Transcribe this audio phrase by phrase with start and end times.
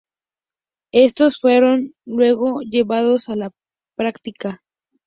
[0.93, 3.51] Estos fueron luego llevados a la
[3.95, 4.63] práctica.